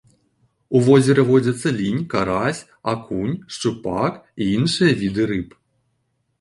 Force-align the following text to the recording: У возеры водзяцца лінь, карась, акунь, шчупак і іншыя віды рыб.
У 0.77 0.79
возеры 0.87 1.25
водзяцца 1.31 1.73
лінь, 1.81 1.99
карась, 2.15 2.63
акунь, 2.95 3.37
шчупак 3.53 4.13
і 4.43 4.51
іншыя 4.57 4.91
віды 5.07 5.23
рыб. 5.33 5.49